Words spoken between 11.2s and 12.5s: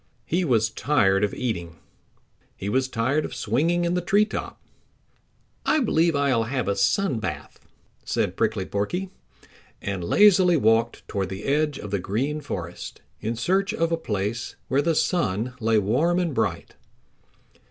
the edge of the Green